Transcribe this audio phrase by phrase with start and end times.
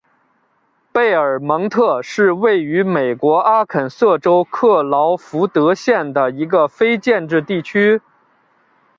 [0.91, 8.01] 贝尔蒙特是位于美国阿肯色州克劳福德县的一个非建制地区。